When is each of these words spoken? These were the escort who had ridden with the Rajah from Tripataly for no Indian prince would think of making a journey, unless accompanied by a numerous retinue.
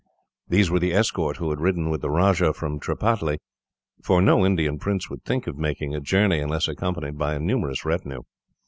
These 0.47 0.71
were 0.71 0.79
the 0.79 0.93
escort 0.95 1.37
who 1.37 1.51
had 1.51 1.59
ridden 1.59 1.91
with 1.91 2.01
the 2.01 2.09
Rajah 2.09 2.53
from 2.53 2.79
Tripataly 2.79 3.37
for 4.03 4.19
no 4.19 4.43
Indian 4.43 4.79
prince 4.79 5.11
would 5.11 5.23
think 5.25 5.45
of 5.45 5.59
making 5.59 5.93
a 5.93 6.01
journey, 6.01 6.39
unless 6.39 6.67
accompanied 6.67 7.19
by 7.19 7.35
a 7.35 7.39
numerous 7.39 7.85
retinue. 7.85 8.23